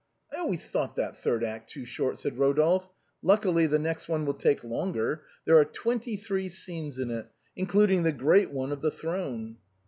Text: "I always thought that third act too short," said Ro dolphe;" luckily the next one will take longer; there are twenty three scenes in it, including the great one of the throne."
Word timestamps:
"I 0.33 0.37
always 0.37 0.65
thought 0.65 0.95
that 0.95 1.15
third 1.17 1.43
act 1.43 1.69
too 1.69 1.85
short," 1.85 2.17
said 2.17 2.39
Ro 2.39 2.53
dolphe;" 2.55 2.89
luckily 3.21 3.67
the 3.67 3.77
next 3.77 4.09
one 4.09 4.25
will 4.25 4.33
take 4.33 4.63
longer; 4.63 5.21
there 5.45 5.57
are 5.59 5.63
twenty 5.63 6.17
three 6.17 6.49
scenes 6.49 6.97
in 6.97 7.11
it, 7.11 7.27
including 7.55 8.01
the 8.01 8.11
great 8.11 8.49
one 8.49 8.71
of 8.71 8.81
the 8.81 8.89
throne." 8.89 9.57